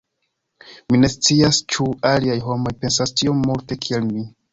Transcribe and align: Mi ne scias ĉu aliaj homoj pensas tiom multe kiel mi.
Mi 0.93 1.01
ne 1.01 1.09
scias 1.15 1.59
ĉu 1.75 1.87
aliaj 2.11 2.37
homoj 2.47 2.73
pensas 2.87 3.13
tiom 3.21 3.45
multe 3.51 3.79
kiel 3.85 4.09
mi. 4.09 4.25